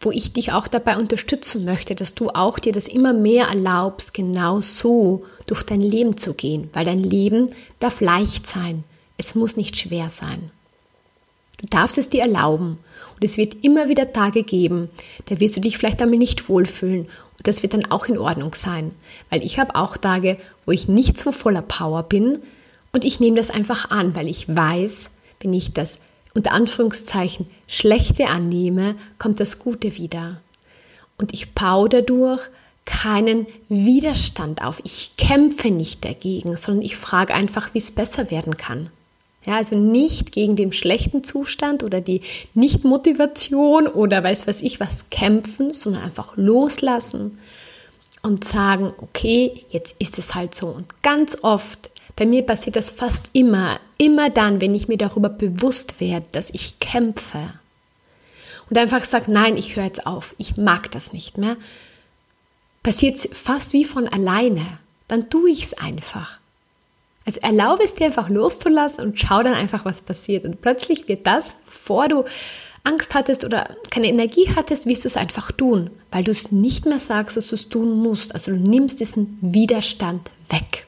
wo 0.00 0.10
ich 0.10 0.32
dich 0.32 0.52
auch 0.52 0.66
dabei 0.66 0.96
unterstützen 0.96 1.66
möchte, 1.66 1.94
dass 1.94 2.14
du 2.14 2.30
auch 2.30 2.58
dir 2.58 2.72
das 2.72 2.88
immer 2.88 3.12
mehr 3.12 3.48
erlaubst, 3.48 4.14
genau 4.14 4.62
so 4.62 5.26
durch 5.46 5.62
dein 5.62 5.82
Leben 5.82 6.16
zu 6.16 6.32
gehen, 6.32 6.70
weil 6.72 6.86
dein 6.86 7.00
Leben 7.00 7.52
darf 7.80 8.00
leicht 8.00 8.46
sein. 8.46 8.84
Es 9.18 9.34
muss 9.34 9.58
nicht 9.58 9.76
schwer 9.76 10.08
sein. 10.08 10.50
Du 11.58 11.66
darfst 11.66 11.98
es 11.98 12.08
dir 12.08 12.22
erlauben 12.22 12.78
und 13.14 13.22
es 13.24 13.36
wird 13.36 13.62
immer 13.62 13.90
wieder 13.90 14.14
Tage 14.14 14.44
geben, 14.44 14.88
da 15.26 15.38
wirst 15.40 15.58
du 15.58 15.60
dich 15.60 15.76
vielleicht 15.76 16.00
einmal 16.00 16.18
nicht 16.18 16.48
wohlfühlen 16.48 17.06
das 17.42 17.62
wird 17.62 17.74
dann 17.74 17.90
auch 17.90 18.06
in 18.06 18.18
Ordnung 18.18 18.54
sein, 18.54 18.92
weil 19.30 19.44
ich 19.44 19.58
habe 19.58 19.74
auch 19.74 19.96
Tage, 19.96 20.36
wo 20.66 20.72
ich 20.72 20.88
nicht 20.88 21.18
so 21.18 21.32
voller 21.32 21.62
Power 21.62 22.02
bin 22.02 22.40
und 22.92 23.04
ich 23.04 23.20
nehme 23.20 23.36
das 23.36 23.50
einfach 23.50 23.90
an, 23.90 24.14
weil 24.14 24.28
ich 24.28 24.54
weiß, 24.54 25.12
wenn 25.40 25.52
ich 25.52 25.72
das 25.72 25.98
unter 26.34 26.52
Anführungszeichen 26.52 27.46
Schlechte 27.66 28.26
annehme, 28.28 28.94
kommt 29.18 29.40
das 29.40 29.58
Gute 29.58 29.96
wieder. 29.96 30.40
Und 31.18 31.34
ich 31.34 31.54
baue 31.54 31.88
dadurch 31.88 32.40
keinen 32.84 33.46
Widerstand 33.68 34.62
auf. 34.62 34.80
Ich 34.84 35.12
kämpfe 35.16 35.70
nicht 35.70 36.04
dagegen, 36.04 36.56
sondern 36.56 36.84
ich 36.84 36.96
frage 36.96 37.34
einfach, 37.34 37.74
wie 37.74 37.78
es 37.78 37.90
besser 37.90 38.30
werden 38.30 38.56
kann. 38.56 38.90
Ja, 39.46 39.56
also 39.56 39.74
nicht 39.74 40.32
gegen 40.32 40.54
den 40.54 40.72
schlechten 40.72 41.24
Zustand 41.24 41.82
oder 41.82 42.02
die 42.02 42.20
Nichtmotivation 42.52 43.86
oder 43.86 44.22
weiß 44.22 44.46
was 44.46 44.60
ich 44.60 44.80
was 44.80 45.08
kämpfen, 45.08 45.72
sondern 45.72 46.02
einfach 46.02 46.36
loslassen 46.36 47.38
und 48.22 48.44
sagen, 48.44 48.92
okay, 48.98 49.64
jetzt 49.70 49.96
ist 49.98 50.18
es 50.18 50.34
halt 50.34 50.54
so. 50.54 50.66
Und 50.66 51.02
ganz 51.02 51.38
oft, 51.42 51.90
bei 52.16 52.26
mir 52.26 52.44
passiert 52.44 52.76
das 52.76 52.90
fast 52.90 53.30
immer, 53.32 53.80
immer 53.96 54.28
dann, 54.28 54.60
wenn 54.60 54.74
ich 54.74 54.88
mir 54.88 54.98
darüber 54.98 55.30
bewusst 55.30 56.00
werde, 56.00 56.26
dass 56.32 56.50
ich 56.50 56.78
kämpfe. 56.78 57.54
Und 58.68 58.76
einfach 58.76 59.04
sage, 59.04 59.32
nein, 59.32 59.56
ich 59.56 59.76
höre 59.76 59.84
jetzt 59.84 60.06
auf, 60.06 60.34
ich 60.36 60.58
mag 60.58 60.90
das 60.90 61.14
nicht 61.14 61.38
mehr, 61.38 61.56
passiert 62.82 63.16
es 63.16 63.28
fast 63.32 63.72
wie 63.72 63.86
von 63.86 64.06
alleine. 64.06 64.78
Dann 65.08 65.30
tue 65.30 65.50
ich 65.50 65.62
es 65.62 65.74
einfach. 65.74 66.39
Also 67.26 67.40
erlaube 67.42 67.84
es 67.84 67.94
dir 67.94 68.06
einfach 68.06 68.28
loszulassen 68.28 69.04
und 69.04 69.20
schau 69.20 69.42
dann 69.42 69.54
einfach, 69.54 69.84
was 69.84 70.02
passiert. 70.02 70.44
Und 70.44 70.60
plötzlich 70.60 71.06
wird 71.06 71.26
das, 71.26 71.56
bevor 71.66 72.08
du 72.08 72.24
Angst 72.82 73.14
hattest 73.14 73.44
oder 73.44 73.76
keine 73.90 74.08
Energie 74.08 74.50
hattest, 74.56 74.86
wirst 74.86 75.04
du 75.04 75.08
es 75.08 75.16
einfach 75.16 75.52
tun, 75.52 75.90
weil 76.10 76.24
du 76.24 76.30
es 76.30 76.50
nicht 76.50 76.86
mehr 76.86 76.98
sagst, 76.98 77.36
dass 77.36 77.48
du 77.48 77.54
es 77.54 77.68
tun 77.68 77.98
musst. 77.98 78.34
Also 78.34 78.52
du 78.52 78.56
nimmst 78.56 79.00
diesen 79.00 79.38
Widerstand 79.42 80.30
weg. 80.48 80.86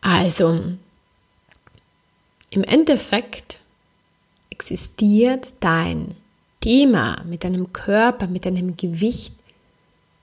Also, 0.00 0.60
im 2.50 2.64
Endeffekt 2.64 3.58
existiert 4.50 5.54
dein 5.60 6.14
Thema 6.60 7.22
mit 7.24 7.44
deinem 7.44 7.72
Körper, 7.72 8.26
mit 8.26 8.46
deinem 8.46 8.76
Gewicht 8.76 9.34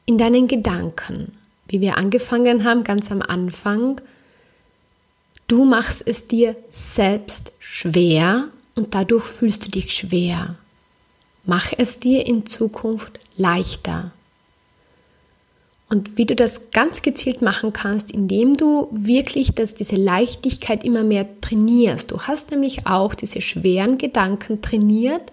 in 0.05 0.17
deinen 0.17 0.47
Gedanken 0.47 1.38
wie 1.69 1.81
wir 1.81 1.97
angefangen 1.97 2.63
haben, 2.63 2.83
ganz 2.83 3.11
am 3.11 3.21
Anfang, 3.21 4.01
du 5.47 5.65
machst 5.65 6.03
es 6.05 6.27
dir 6.27 6.55
selbst 6.71 7.53
schwer 7.59 8.49
und 8.75 8.95
dadurch 8.95 9.23
fühlst 9.23 9.65
du 9.65 9.69
dich 9.69 9.93
schwer. 9.93 10.55
Mach 11.45 11.71
es 11.77 11.99
dir 11.99 12.27
in 12.27 12.45
Zukunft 12.45 13.19
leichter. 13.37 14.11
Und 15.89 16.17
wie 16.17 16.25
du 16.25 16.35
das 16.35 16.69
ganz 16.69 17.01
gezielt 17.01 17.41
machen 17.41 17.73
kannst, 17.73 18.11
indem 18.11 18.53
du 18.53 18.89
wirklich 18.91 19.53
dass 19.53 19.73
diese 19.73 19.95
Leichtigkeit 19.95 20.83
immer 20.83 21.03
mehr 21.03 21.27
trainierst. 21.41 22.11
Du 22.11 22.21
hast 22.21 22.51
nämlich 22.51 22.85
auch 22.85 23.15
diese 23.15 23.41
schweren 23.41 23.97
Gedanken 23.97 24.61
trainiert 24.61 25.31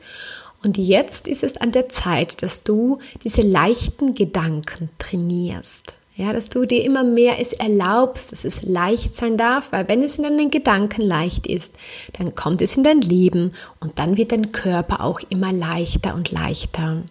und 0.63 0.79
jetzt 0.79 1.29
ist 1.29 1.45
es 1.45 1.57
an 1.59 1.73
der 1.73 1.89
Zeit, 1.91 2.43
dass 2.43 2.63
du 2.63 2.99
diese 3.23 3.43
leichten 3.43 4.15
Gedanken 4.15 4.89
trainierst. 4.99 5.95
Ja, 6.19 6.33
dass 6.33 6.49
du 6.49 6.65
dir 6.65 6.83
immer 6.83 7.05
mehr 7.05 7.39
es 7.39 7.53
erlaubst, 7.53 8.33
dass 8.33 8.45
es 8.45 8.63
leicht 8.63 9.15
sein 9.15 9.37
darf, 9.37 9.73
weil 9.73 9.87
wenn 9.87 10.03
es 10.03 10.17
in 10.17 10.23
deinen 10.23 10.51
Gedanken 10.51 11.03
leicht 11.03 11.47
ist, 11.47 11.75
dann 12.17 12.35
kommt 12.35 12.63
es 12.63 12.75
in 12.79 12.85
dein 12.85 13.03
Leben 13.03 13.53
und 13.81 13.99
dann 13.99 14.17
wird 14.17 14.33
dein 14.33 14.51
Körper 14.51 15.03
auch 15.03 15.21
immer 15.29 15.53
leichter 15.53 16.15
und 16.15 16.33
leichter. 16.33 17.03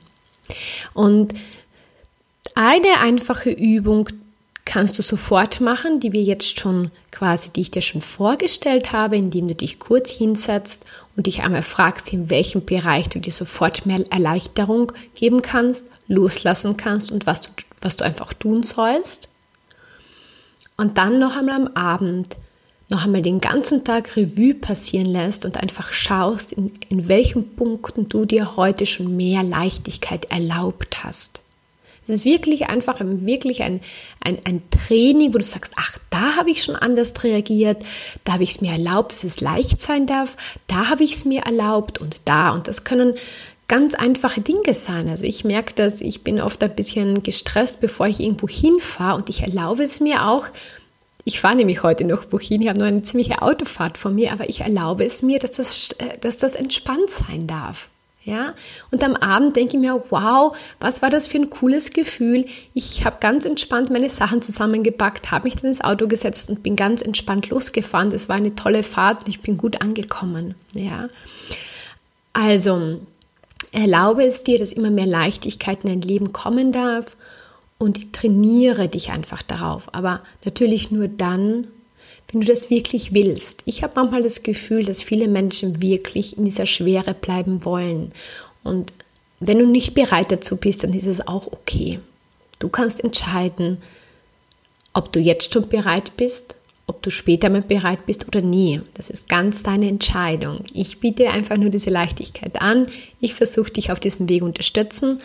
Und 0.96 1.36
eine 2.56 3.00
einfache 3.00 3.52
Übung 3.52 4.10
kannst 4.66 4.98
du 4.98 5.04
sofort 5.04 5.62
machen, 5.62 6.00
die 6.00 6.12
wir 6.12 6.24
jetzt 6.24 6.60
schon 6.60 6.90
quasi, 7.12 7.52
die 7.52 7.62
ich 7.62 7.72
dir 7.72 7.84
schon 7.84 8.02
vorgestellt 8.02 8.92
habe, 8.92 9.18
indem 9.18 9.48
du 9.48 9.54
dich 9.54 9.78
kurz 9.78 10.10
hinsetzt 10.10 10.86
und 11.16 11.28
dich 11.28 11.44
einmal 11.44 11.62
fragst, 11.62 12.12
in 12.12 12.32
welchem 12.32 12.66
Bereich 12.66 13.08
du 13.10 13.20
dir 13.20 13.32
sofort 13.32 13.86
mehr 13.86 14.04
Erleichterung 14.10 14.92
geben 15.14 15.44
kannst, 15.44 15.92
loslassen 16.08 16.76
kannst 16.76 17.12
und 17.12 17.28
was 17.28 17.42
du 17.42 17.50
was 17.82 17.98
du 17.98 18.06
einfach 18.06 18.34
tun 18.34 18.64
sollst. 18.64 19.30
Und 20.78 20.98
dann 20.98 21.20
noch 21.20 21.38
einmal 21.38 21.56
am 21.56 21.68
Abend 21.76 22.36
noch 22.90 23.06
einmal 23.06 23.22
den 23.22 23.42
ganzen 23.42 23.84
Tag 23.84 24.16
Revue 24.16 24.54
passieren 24.54 25.08
lässt 25.08 25.46
und 25.46 25.58
einfach 25.58 25.92
schaust, 25.92 26.54
in, 26.54 26.72
in 26.90 27.08
welchen 27.08 27.56
Punkten 27.56 28.08
du 28.08 28.26
dir 28.26 28.56
heute 28.58 28.86
schon 28.86 29.16
mehr 29.16 29.42
Leichtigkeit 29.42 30.26
erlaubt 30.26 31.04
hast. 31.04 31.42
Es 32.04 32.10
ist 32.10 32.26
wirklich 32.26 32.68
einfach 32.68 32.98
wirklich 33.02 33.64
ein, 33.64 33.82
ein, 34.20 34.38
ein 34.44 34.62
Training, 34.70 35.34
wo 35.34 35.40
du 35.40 35.44
sagst, 35.44 35.74
ach, 35.76 35.98
da 36.12 36.36
habe 36.36 36.52
ich 36.52 36.64
schon 36.64 36.76
anders 36.76 37.24
reagiert, 37.24 37.84
da 38.24 38.34
habe 38.34 38.44
ich 38.44 38.52
es 38.52 38.62
mir 38.62 38.74
erlaubt, 38.74 39.12
dass 39.12 39.24
es 39.24 39.42
leicht 39.42 39.82
sein 39.82 40.06
darf, 40.06 40.38
da 40.68 40.90
habe 40.90 41.04
ich 41.04 41.14
es 41.14 41.26
mir 41.26 41.42
erlaubt 41.42 41.98
und 41.98 42.22
da. 42.26 42.52
Und 42.52 42.68
das 42.68 42.84
können 42.84 43.16
ganz 43.68 43.96
einfache 43.96 44.42
Dinge 44.42 44.74
sein. 44.74 45.10
Also 45.10 45.26
ich 45.26 45.44
merke, 45.44 45.74
dass 45.74 46.02
ich 46.02 46.24
bin 46.24 46.40
oft 46.40 46.62
ein 46.64 46.76
bisschen 46.76 47.24
gestresst, 47.24 47.82
bevor 47.82 48.08
ich 48.08 48.20
irgendwo 48.20 48.48
hinfahre 48.48 49.18
und 49.18 49.30
ich 49.30 49.42
erlaube 49.42 49.84
es 49.84 50.00
mir 50.00 50.28
auch. 50.28 50.48
Ich 51.24 51.40
fahre 51.40 51.56
nämlich 51.56 51.82
heute 51.82 52.06
noch 52.06 52.32
wohin, 52.32 52.62
ich 52.62 52.70
habe 52.70 52.78
noch 52.78 52.86
eine 52.86 53.02
ziemliche 53.02 53.42
Autofahrt 53.42 53.98
von 53.98 54.14
mir, 54.14 54.32
aber 54.32 54.48
ich 54.48 54.62
erlaube 54.62 55.04
es 55.04 55.24
mir, 55.24 55.40
dass 55.40 55.54
das, 55.54 55.92
äh, 55.94 56.20
dass 56.22 56.38
das 56.38 56.56
entspannt 56.56 57.10
sein 57.10 57.48
darf. 57.48 57.90
Ja, 58.24 58.56
und 58.90 59.04
am 59.04 59.16
Abend 59.16 59.56
denke 59.56 59.78
ich 59.78 59.80
mir, 59.80 60.04
wow, 60.10 60.58
was 60.80 61.04
war 61.04 61.12
das 61.12 61.28
für 61.28 61.38
ein 61.38 61.52
cooles 61.52 61.92
Gefühl. 61.92 62.46
Ich 62.74 63.06
habe 63.06 63.18
ganz 63.20 63.46
entspannt 63.46 63.92
meine 63.92 64.10
Sachen 64.10 64.42
zusammengepackt, 64.42 65.30
habe 65.30 65.44
mich 65.44 65.56
dann 65.58 65.68
ins 65.68 65.82
Auto 65.84 66.08
gesetzt 66.08 66.50
und 66.50 66.64
bin 66.64 66.76
ganz 66.76 67.04
entspannt 67.04 67.52
losgefahren. 67.52 68.10
Das 68.10 68.28
war 68.28 68.36
eine 68.36 68.56
tolle 68.56 68.82
Fahrt 68.82 69.22
und 69.22 69.30
ich 69.30 69.42
bin 69.42 69.58
gut 69.58 69.80
angekommen. 69.80 70.56
Ja, 70.74 71.08
also 72.34 73.00
Erlaube 73.76 74.24
es 74.24 74.44
dir, 74.44 74.58
dass 74.58 74.72
immer 74.72 74.90
mehr 74.90 75.06
Leichtigkeit 75.06 75.84
in 75.84 75.90
dein 75.90 76.02
Leben 76.02 76.32
kommen 76.32 76.72
darf 76.72 77.18
und 77.78 78.14
trainiere 78.14 78.88
dich 78.88 79.12
einfach 79.12 79.42
darauf. 79.42 79.94
Aber 79.94 80.22
natürlich 80.46 80.92
nur 80.92 81.10
dann, 81.10 81.68
wenn 82.32 82.40
du 82.40 82.48
das 82.48 82.70
wirklich 82.70 83.14
willst. 83.14 83.64
Ich 83.66 83.84
habe 83.84 83.94
manchmal 83.96 84.24
das 84.24 84.44
Gefühl, 84.44 84.86
dass 84.86 85.02
viele 85.02 85.28
Menschen 85.28 85.82
wirklich 85.82 86.38
in 86.38 86.46
dieser 86.46 86.66
Schwere 86.66 87.14
bleiben 87.14 87.66
wollen. 87.66 88.14
Und 88.64 88.94
wenn 89.42 89.60
du 89.60 89.68
nicht 89.68 89.94
bereit 89.94 90.32
dazu 90.32 90.56
bist, 90.56 90.84
dann 90.84 90.94
ist 90.94 91.06
es 91.06 91.28
auch 91.28 91.48
okay. 91.48 92.00
Du 92.60 92.70
kannst 92.70 93.04
entscheiden, 93.04 93.80
ob 94.94 95.12
du 95.12 95.20
jetzt 95.20 95.54
schon 95.54 95.68
bereit 95.68 96.16
bist, 96.16 96.56
ob 96.88 97.02
du 97.02 97.10
später 97.10 97.50
mal 97.50 97.62
bereit 97.62 98.06
bist 98.06 98.28
oder 98.28 98.42
nie. 98.42 98.82
Das 98.94 99.10
ist 99.10 99.28
ganz 99.28 99.64
deine 99.64 99.88
Entscheidung. 99.88 100.64
Ich 100.74 101.00
biete 101.00 101.30
einfach 101.30 101.58
nur 101.58 101.70
diese 101.70 101.90
Leichtigkeit 101.90 102.62
an. 102.62 102.88
Ich 103.20 103.34
versuche 103.34 103.72
dich 103.72 103.92
auf 103.92 104.00
diesem 104.00 104.30
Weg 104.30 104.44
unterstützen 104.44 105.20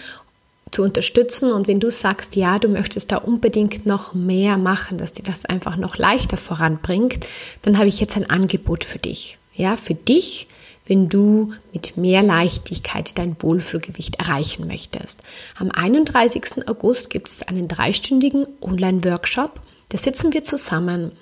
zu 0.70 0.82
unterstützen. 0.82 1.52
Und 1.52 1.68
wenn 1.68 1.80
du 1.80 1.90
sagst, 1.90 2.36
ja, 2.36 2.58
du 2.58 2.68
möchtest 2.68 3.12
da 3.12 3.16
unbedingt 3.16 3.86
noch 3.86 4.14
mehr 4.14 4.56
machen, 4.56 4.98
dass 4.98 5.12
dir 5.12 5.22
das 5.22 5.44
einfach 5.44 5.76
noch 5.76 5.96
leichter 5.96 6.36
voranbringt, 6.36 7.26
dann 7.62 7.78
habe 7.78 7.88
ich 7.88 8.00
jetzt 8.00 8.16
ein 8.16 8.28
Angebot 8.28 8.84
für 8.84 8.98
dich. 8.98 9.38
Ja, 9.54 9.76
für 9.76 9.94
dich, 9.94 10.46
wenn 10.86 11.08
du 11.08 11.52
mit 11.72 11.96
mehr 11.96 12.22
Leichtigkeit 12.22 13.18
dein 13.18 13.36
Wohlfühlgewicht 13.40 14.16
erreichen 14.16 14.66
möchtest. 14.66 15.22
Am 15.58 15.70
31. 15.70 16.68
August 16.68 17.10
gibt 17.10 17.28
es 17.28 17.42
einen 17.42 17.68
dreistündigen 17.68 18.46
Online-Workshop. 18.60 19.60
Da 19.90 19.98
sitzen 19.98 20.32
wir 20.32 20.44
zusammen 20.44 21.12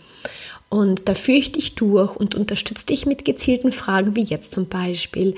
und 0.70 1.08
da 1.08 1.14
führe 1.14 1.38
ich 1.38 1.52
dich 1.52 1.74
durch 1.76 2.14
und 2.14 2.34
unterstütze 2.34 2.84
dich 2.84 3.06
mit 3.06 3.24
gezielten 3.24 3.72
Fragen, 3.72 4.16
wie 4.16 4.22
jetzt 4.22 4.52
zum 4.52 4.68
Beispiel, 4.68 5.34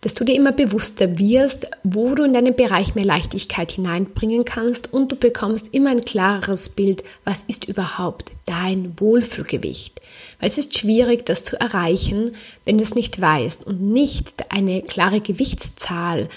dass 0.00 0.14
du 0.14 0.24
dir 0.24 0.34
immer 0.34 0.52
bewusster 0.52 1.18
wirst, 1.18 1.66
wo 1.84 2.14
du 2.14 2.24
in 2.24 2.32
deinen 2.32 2.56
Bereich 2.56 2.94
mehr 2.94 3.04
Leichtigkeit 3.04 3.72
hineinbringen 3.72 4.46
kannst 4.46 4.90
und 4.90 5.12
du 5.12 5.16
bekommst 5.16 5.74
immer 5.74 5.90
ein 5.90 6.06
klareres 6.06 6.70
Bild, 6.70 7.04
was 7.26 7.42
ist 7.42 7.66
überhaupt 7.66 8.30
dein 8.46 8.98
Wohlfühlgewicht. 8.98 10.00
Weil 10.38 10.48
es 10.48 10.56
ist 10.56 10.78
schwierig, 10.78 11.26
das 11.26 11.44
zu 11.44 11.60
erreichen, 11.60 12.34
wenn 12.64 12.78
du 12.78 12.82
es 12.82 12.94
nicht 12.94 13.20
weißt 13.20 13.66
und 13.66 13.82
nicht 13.82 14.50
eine 14.50 14.80
klare 14.80 15.20
Gewichtszahl 15.20 16.30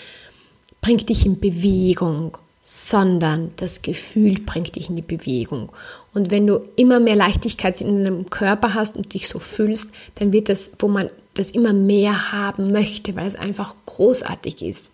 bringt 0.81 1.07
dich 1.07 1.25
in 1.25 1.39
Bewegung 1.39 2.37
sondern 2.65 3.51
das 3.57 3.81
Gefühl 3.81 4.39
bringt 4.39 4.77
dich 4.77 4.89
in 4.89 4.95
die 4.95 5.01
Bewegung. 5.01 5.69
Und 6.13 6.31
wenn 6.31 6.47
du 6.47 6.65
immer 6.77 7.01
mehr 7.01 7.17
Leichtigkeit 7.17 7.79
in 7.81 8.05
deinem 8.05 8.29
Körper 8.29 8.73
hast 8.73 8.95
und 8.95 9.13
dich 9.13 9.27
so 9.27 9.37
fühlst, 9.39 9.91
dann 10.15 10.31
wird 10.31 10.47
das, 10.47 10.71
wo 10.79 10.87
man 10.87 11.09
das 11.33 11.51
immer 11.51 11.73
mehr 11.73 12.31
haben 12.31 12.71
möchte, 12.71 13.17
weil 13.17 13.27
es 13.27 13.35
einfach 13.35 13.75
großartig 13.85 14.61
ist. 14.61 14.91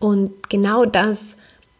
Und 0.00 0.48
genau 0.48 0.84
das 0.84 1.36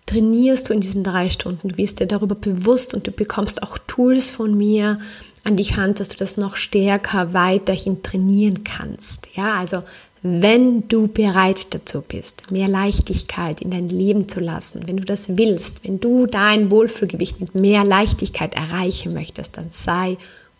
trainierst 0.06 0.68
du 0.68 0.74
in 0.74 0.80
diesen 0.80 1.02
drei 1.02 1.28
Stunden. 1.28 1.70
Du 1.70 1.76
wirst 1.76 1.98
dir 1.98 2.06
darüber 2.06 2.36
bewusst 2.36 2.94
und 2.94 3.06
du 3.06 3.10
bekommst 3.10 3.64
auch 3.64 3.78
Tools 3.78 4.30
von 4.30 4.56
mir 4.56 5.00
an 5.42 5.56
die 5.56 5.74
Hand, 5.74 5.98
dass 5.98 6.10
du 6.10 6.18
das 6.18 6.36
noch 6.36 6.54
stärker 6.54 7.32
weiterhin 7.32 8.02
trainieren 8.02 8.62
kannst. 8.62 9.28
Ja, 9.34 9.54
also 9.54 9.82
wenn 10.22 10.86
du 10.88 11.08
bereit 11.08 11.72
dazu 11.74 12.02
bist, 12.02 12.50
mehr 12.50 12.68
Leichtigkeit 12.68 13.62
in 13.62 13.70
dein 13.70 13.88
Leben 13.88 14.28
zu 14.28 14.40
lassen, 14.40 14.82
wenn 14.86 14.98
du 14.98 15.04
das 15.04 15.38
willst, 15.38 15.84
wenn 15.84 15.98
du 16.00 16.26
dein 16.26 16.70
Wohlfühlgewicht 16.70 17.40
mit 17.40 17.54
mehr 17.54 17.84
Leichtigkeit 17.84 18.54
erreichen 18.54 19.14
möchtest, 19.14 19.56
dann 19.56 19.70
sei 19.70 20.18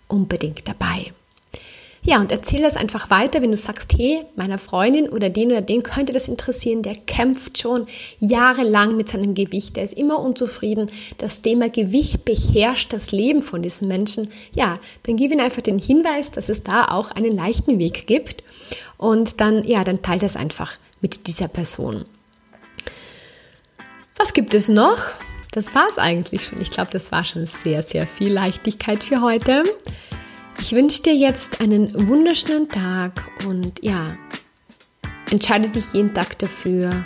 unbedingt 0.08 0.66
dabei. 0.66 1.12
Ja, 2.02 2.18
und 2.18 2.32
erzähl 2.32 2.62
das 2.62 2.76
einfach 2.76 3.10
weiter, 3.10 3.42
wenn 3.42 3.50
du 3.50 3.58
sagst, 3.58 3.92
hey, 3.98 4.22
meiner 4.34 4.56
Freundin 4.56 5.10
oder 5.10 5.28
den 5.28 5.52
oder 5.52 5.60
den 5.60 5.82
könnte 5.82 6.14
das 6.14 6.28
interessieren, 6.28 6.82
der 6.82 6.94
kämpft 6.94 7.58
schon 7.58 7.86
jahrelang 8.20 8.96
mit 8.96 9.10
seinem 9.10 9.34
Gewicht, 9.34 9.76
der 9.76 9.84
ist 9.84 9.98
immer 9.98 10.18
unzufrieden. 10.18 10.90
Das 11.18 11.42
Thema 11.42 11.68
Gewicht 11.68 12.24
beherrscht 12.24 12.94
das 12.94 13.12
Leben 13.12 13.42
von 13.42 13.60
diesen 13.60 13.86
Menschen. 13.86 14.32
Ja, 14.54 14.78
dann 15.02 15.16
gib 15.16 15.30
ihnen 15.30 15.42
einfach 15.42 15.60
den 15.60 15.78
Hinweis, 15.78 16.30
dass 16.30 16.48
es 16.48 16.62
da 16.62 16.86
auch 16.86 17.10
einen 17.10 17.36
leichten 17.36 17.78
Weg 17.78 18.06
gibt. 18.06 18.44
Und 19.00 19.40
dann, 19.40 19.64
ja, 19.64 19.82
dann 19.82 20.02
teil 20.02 20.18
das 20.18 20.36
einfach 20.36 20.72
mit 21.00 21.26
dieser 21.26 21.48
Person. 21.48 22.04
Was 24.18 24.34
gibt 24.34 24.52
es 24.52 24.68
noch? 24.68 24.98
Das 25.52 25.74
war 25.74 25.86
es 25.88 25.96
eigentlich 25.96 26.44
schon. 26.44 26.60
Ich 26.60 26.70
glaube, 26.70 26.90
das 26.92 27.10
war 27.10 27.24
schon 27.24 27.46
sehr, 27.46 27.82
sehr 27.82 28.06
viel 28.06 28.30
Leichtigkeit 28.30 29.02
für 29.02 29.22
heute. 29.22 29.64
Ich 30.60 30.72
wünsche 30.72 31.02
dir 31.02 31.14
jetzt 31.14 31.62
einen 31.62 32.08
wunderschönen 32.08 32.68
Tag 32.68 33.26
und 33.46 33.82
ja, 33.82 34.18
entscheide 35.30 35.70
dich 35.70 35.94
jeden 35.94 36.12
Tag 36.12 36.38
dafür 36.38 37.02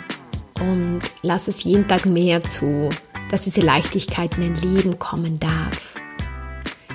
und 0.59 0.99
lass 1.21 1.47
es 1.47 1.63
jeden 1.63 1.87
Tag 1.87 2.07
mehr 2.07 2.43
zu, 2.43 2.89
dass 3.31 3.45
diese 3.45 3.61
Leichtigkeit 3.61 4.35
in 4.37 4.53
dein 4.53 4.73
Leben 4.73 4.99
kommen 4.99 5.39
darf. 5.39 5.95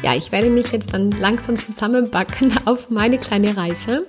Ja, 0.03 0.15
ich 0.15 0.31
werde 0.31 0.51
mich 0.51 0.73
jetzt 0.73 0.93
dann 0.93 1.11
langsam 1.11 1.59
zusammenbacken 1.59 2.53
auf 2.67 2.91
meine 2.91 3.17
kleine 3.17 3.57
Reise. 3.57 4.07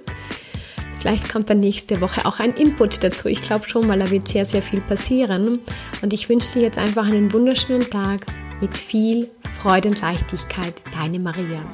Vielleicht 1.01 1.29
kommt 1.29 1.49
dann 1.49 1.59
nächste 1.59 1.99
Woche 1.99 2.27
auch 2.27 2.39
ein 2.39 2.51
Input 2.51 3.03
dazu. 3.03 3.27
Ich 3.27 3.41
glaube 3.41 3.67
schon, 3.67 3.89
weil 3.89 3.97
da 3.97 4.11
wird 4.11 4.27
sehr, 4.27 4.45
sehr 4.45 4.61
viel 4.61 4.81
passieren. 4.81 5.59
Und 6.03 6.13
ich 6.13 6.29
wünsche 6.29 6.53
dir 6.53 6.61
jetzt 6.61 6.77
einfach 6.77 7.07
einen 7.07 7.33
wunderschönen 7.33 7.89
Tag 7.89 8.27
mit 8.61 8.77
viel 8.77 9.27
Freude 9.59 9.89
und 9.89 9.99
Leichtigkeit. 9.99 10.75
Deine 10.93 11.17
Maria. 11.17 11.65